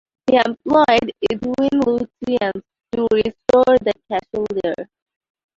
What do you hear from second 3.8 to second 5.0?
the castle there.